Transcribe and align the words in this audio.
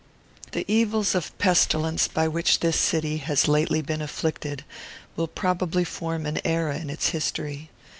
The 0.53 0.65
evils 0.67 1.13
of 1.13 1.37
pestilence 1.37 2.07
by 2.07 2.27
which 2.27 2.61
this 2.61 2.75
city 2.75 3.17
has 3.17 3.47
lately 3.47 3.83
been 3.83 4.01
afflicted 4.01 4.65
will 5.15 5.27
probably 5.27 5.83
form 5.83 6.25
an 6.25 6.39
era 6.43 6.79
in 6.79 6.89
its 6.89 7.09
history. 7.09 7.69